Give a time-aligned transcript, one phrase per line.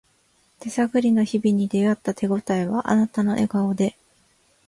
[0.59, 3.95] 手探りの日々に出会った手ごたえはあなたの笑顔で